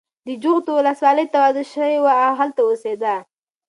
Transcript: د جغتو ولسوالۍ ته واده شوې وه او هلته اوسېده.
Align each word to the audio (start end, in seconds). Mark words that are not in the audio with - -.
د 0.27 0.29
جغتو 0.43 0.71
ولسوالۍ 0.77 1.25
ته 1.31 1.37
واده 1.43 1.63
شوې 1.73 1.97
وه 2.03 2.13
او 2.25 2.33
هلته 2.39 2.61
اوسېده. 2.65 3.15